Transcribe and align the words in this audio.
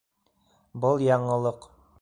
Был- 0.85 1.05
яңылыҡ. 1.11 1.73